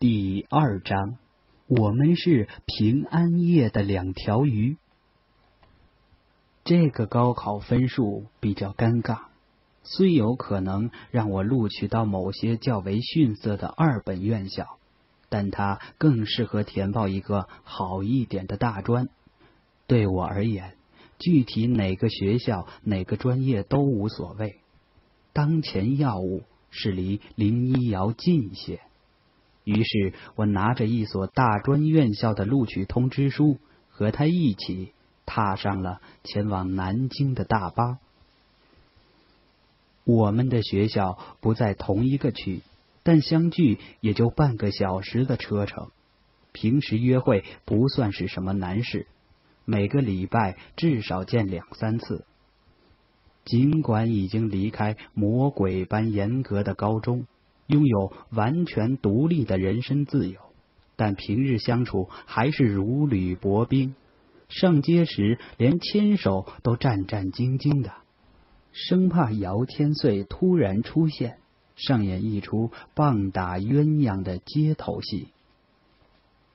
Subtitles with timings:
[0.00, 1.18] 第二章，
[1.66, 4.78] 我们是平安夜的两条鱼。
[6.64, 9.24] 这个高考分数比较尴尬，
[9.82, 14.78] 虽有可能让我录取到某些较为逊色的二本院校，
[15.28, 19.10] 但它更适合填报一个好一点的大专。
[19.86, 20.78] 对我而言，
[21.18, 24.60] 具体哪个学校、哪个专业都无所谓。
[25.34, 28.80] 当前要务是离林一瑶近些。
[29.70, 34.92] 于是我拿着一所大专院校的录取通知书，和他一起
[35.26, 37.98] 踏上了前往南京的大巴。
[40.02, 42.62] 我们的学校不在同一个区，
[43.04, 45.90] 但相距也就半个小时的车程。
[46.50, 49.06] 平时约会不算是什么难事，
[49.64, 52.24] 每个礼拜至少见两三次。
[53.44, 57.26] 尽管已经离开魔鬼般严格的高中。
[57.70, 60.38] 拥有完全独立的人身自由，
[60.96, 63.94] 但平日相处还是如履薄冰。
[64.48, 67.92] 上街时连牵手都战战兢兢的，
[68.72, 71.38] 生怕姚千岁突然出现，
[71.76, 75.28] 上演一出棒打鸳鸯的街头戏。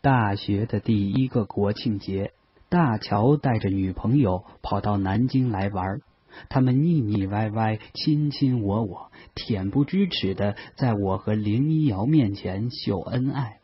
[0.02, 2.34] 大学的第一个国庆节，
[2.68, 6.02] 大乔带着女朋友跑到南京来玩。
[6.50, 13.60] 他们腻腻歪歪、卿卿我我、恬不知耻的，在我和林一瑶面前秀恩爱。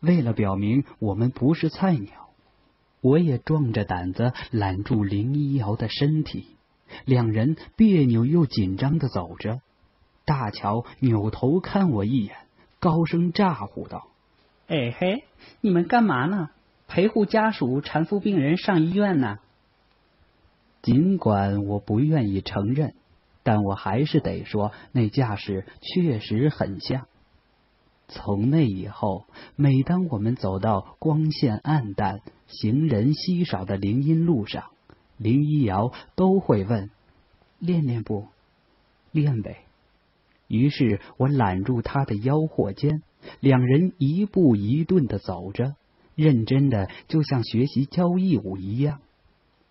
[0.00, 2.28] 为了表明我们不是菜鸟，
[3.00, 6.46] 我也壮着胆子揽住林一瑶的身体。
[7.06, 9.60] 两人别扭又紧张的走着。
[10.26, 12.36] 大乔扭头看我一眼，
[12.80, 14.08] 高声咋呼道
[14.68, 15.24] ：“哎嘿，
[15.60, 16.50] 你们干嘛呢？
[16.86, 19.38] 陪护家属、产妇、病人上医院呢？”
[20.84, 22.92] 尽管我不愿意承认，
[23.42, 27.06] 但我还是得说，那架势确实很像。
[28.08, 29.24] 从那以后，
[29.56, 34.64] 每当我们走到光线暗淡、行人稀少的林荫路上，
[35.16, 36.90] 林一瑶都会问
[37.58, 38.26] ：“练练不？
[39.10, 39.60] 练呗。”
[40.48, 43.02] 于是我揽住他的腰或肩，
[43.40, 45.76] 两人一步一顿的走着，
[46.14, 49.00] 认真的就像学习交谊舞一样。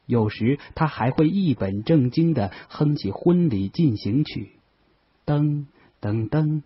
[0.05, 4.51] 有时他还会一本正经的哼起婚礼进行曲，
[5.25, 5.65] 噔
[6.01, 6.61] 噔噔。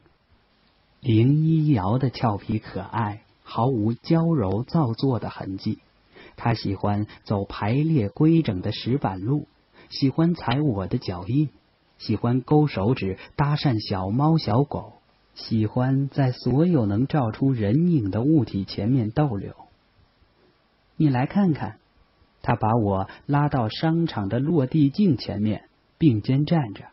[0.99, 5.77] 林一瑶的俏皮可爱，毫无娇柔造作的痕迹。
[6.35, 9.47] 他喜欢走排列规整的石板路，
[9.89, 11.49] 喜欢踩我的脚印，
[11.99, 14.93] 喜欢勾手指搭讪小猫小狗，
[15.35, 19.53] 喜欢在所有能照出人影的物体前面逗留。
[20.95, 21.77] 你来看看。
[22.47, 25.65] 他把我拉到商场的落地镜前面，
[25.97, 26.85] 并肩站着，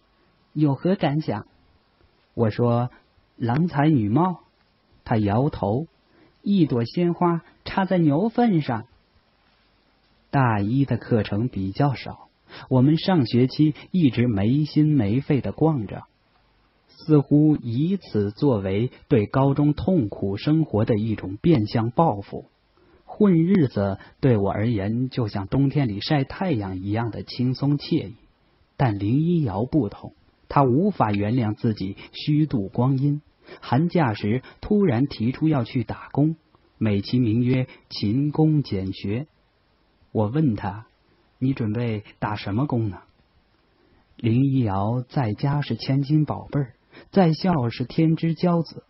[0.53, 1.47] 有何感想？
[2.34, 2.91] 我说
[3.38, 4.41] ：“郎才女貌。”
[5.06, 5.87] 他摇头
[6.42, 8.87] ：“一朵鲜花插在牛粪上。”
[10.32, 12.26] 大一的课程比较少，
[12.69, 16.03] 我们上学期一直没心没肺的逛着，
[16.88, 22.47] 似乎以此作为对高中痛苦生活的一种变相报复。
[23.16, 28.14] 混日子对我而言，就像冬天里晒太阳一样的轻松惬意。
[28.76, 30.14] 但林一瑶不同，
[30.48, 33.22] 她无法原谅自己虚度光阴。
[33.60, 36.34] 寒假时突然提出要去打工，
[36.76, 39.28] 美其名曰勤工俭学。
[40.10, 40.86] 我问他
[41.38, 42.98] ：“你准备打什么工呢？”
[44.16, 46.74] 林一瑶在家是千金宝贝儿，
[47.12, 48.82] 在校是天之骄子，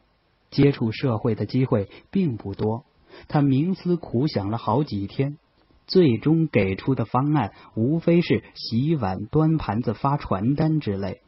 [0.51, 2.87] 接触社会的机会并不多。
[3.29, 5.39] 他冥思苦想了好几天，
[5.87, 11.21] 最终给出的方案无非是洗碗、端盘子、发传单之类。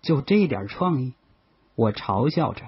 [0.00, 1.14] 就这点创意，
[1.76, 2.66] 我嘲笑着。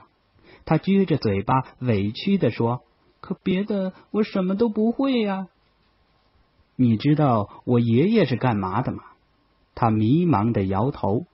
[0.64, 2.82] 他撅着嘴巴，委屈的说
[3.20, 5.48] ：“可别的我什么都不会呀。”
[6.76, 9.02] 你知道我爷爷是干嘛的吗？
[9.74, 11.26] 他迷茫的摇头。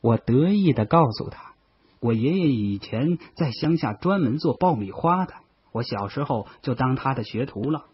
[0.00, 1.54] 我得意的告诉他
[1.98, 5.34] ：“我爷爷以前在乡下专门做爆米花的。”
[5.72, 7.84] 我小时候就当他的学徒了。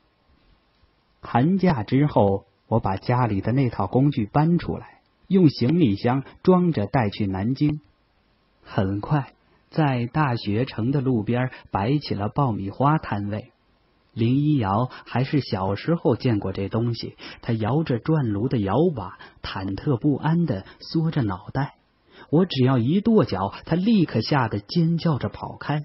[1.21, 7.81] 寒假之后，我把家里的那套工具搬出来，用行李箱装着带去南京。
[8.62, 9.32] 很快，
[9.71, 13.53] 在大学城的路边摆起了爆米花摊位。
[14.12, 21.75] 林一瑶还是小时候见过这东西，他摇着转炉的摇把，忐忑不安的缩着脑袋。
[22.31, 25.82] 我只要一跺脚，他立刻吓得尖叫着跑开。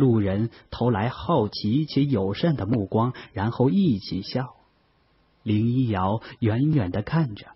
[0.00, 4.54] 路人投来好奇且友善的目光，然后一起笑。
[5.44, 7.46] 林一瑶远远的看着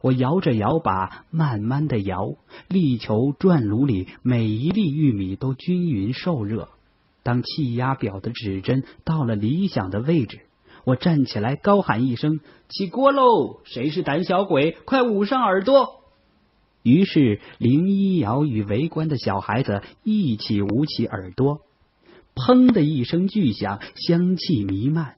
[0.00, 2.34] 我，摇着摇把，慢慢的摇，
[2.68, 6.68] 力求转炉里每一粒玉米都均匀受热。
[7.22, 10.40] 当气压表的指针到了理想的位置，
[10.84, 13.60] 我站起来高喊一声：“起锅喽！
[13.64, 14.72] 谁是胆小鬼？
[14.84, 16.02] 快捂上耳朵！”
[16.82, 21.60] 于是林一瑶与围观的小孩子一起捂起耳朵。
[22.38, 25.16] 砰的一声巨响，香气弥漫。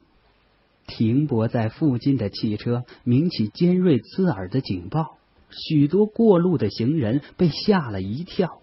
[0.86, 5.18] 停泊在附近的汽车鸣起尖锐刺耳的警报，
[5.50, 8.60] 许多过路的行人被吓了一跳，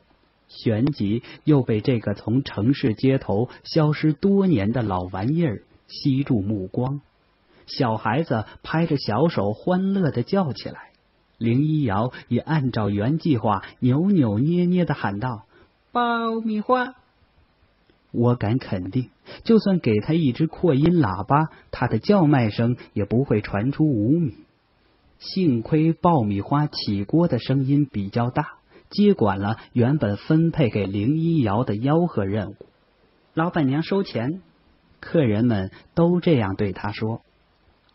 [0.47, 6.99] 旋即又被这个从城市街头消失多年的老玩意儿吸住目光。
[7.67, 10.91] 小孩子拍着小手，欢乐的叫起来。
[11.37, 15.43] 林一瑶也按照原计划扭扭捏捏的喊道
[15.93, 16.95] ：“爆米花！”
[18.17, 19.11] 我敢肯定，
[19.43, 24.33] 就算给他一只扩音喇叭，他的叫卖声也不会传出五米。
[25.19, 28.55] 幸亏爆米花起锅的声音比较大，
[28.89, 32.55] 接管了原本分配给林一瑶的吆喝任务。
[33.35, 34.41] 老板娘收钱，
[34.99, 37.21] 客人们都这样对他说。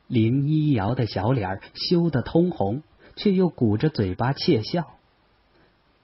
[0.07, 2.85] 林一瑶的小脸羞得通红，
[3.17, 4.87] 却又鼓着嘴巴窃笑。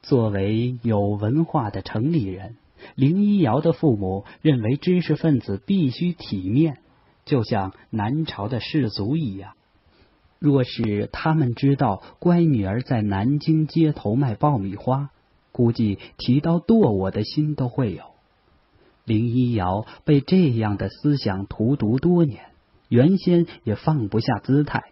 [0.03, 2.57] 作为有文化的城里人。
[2.95, 6.79] 林一瑶的父母认为知识分子必须体面，
[7.25, 9.53] 就像南朝的士族一样。
[10.39, 15.11] 若是他们知道乖女儿在南京街头卖爆米花，
[15.51, 18.03] 估计提刀剁我的心都会有。
[19.05, 22.45] 林一瑶被这样的思想荼毒多年，
[22.89, 24.85] 原先也放不下姿态，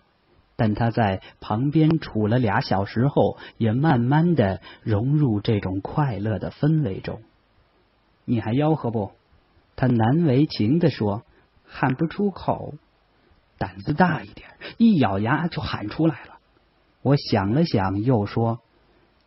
[0.57, 7.21] 但他在旁边杵了俩小时后，也慢慢的融入这种快乐的氛围中。
[8.27, 9.13] 你还吆喝不？
[9.77, 11.23] 他难为情的说
[11.65, 12.75] ：“喊不出口，
[13.59, 16.39] 胆子大一点，一咬牙就喊出来了。”
[17.03, 18.61] 我想了想，又说：“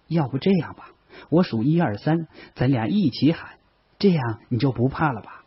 [0.07, 0.90] 要不这样吧，
[1.30, 3.51] 我数一二三，咱俩一起喊，
[4.00, 5.44] 这样你就不怕了吧？”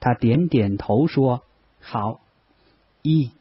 [0.00, 1.42] 他点点头说
[1.82, 2.20] ：“好，
[3.02, 3.32] 一、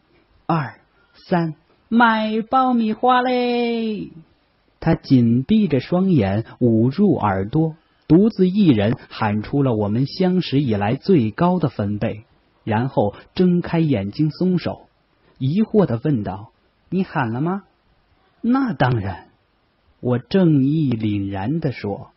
[0.46, 0.80] 二、
[1.14, 1.54] 三，
[1.88, 4.12] 买爆米花嘞！”
[4.82, 7.76] 他紧闭着双眼，捂住耳朵。
[8.12, 12.26] 独自一人喊出了我们相识以来最高的分贝，
[12.66, 14.90] 然后睁开眼睛松手，
[15.38, 16.52] 疑惑的问道
[16.92, 17.64] ：“你喊了吗
[18.44, 19.30] ？”“那当然。”
[20.02, 22.12] 我正义凛然的说。